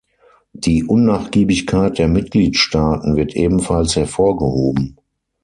Die 0.53 0.83
Unnachgiebigkeit 0.83 1.99
der 1.99 2.07
Mitgliedstaaten 2.07 3.15
wird 3.17 3.35
ebenfalls 3.35 3.95
hervorgehoben. 3.95 4.97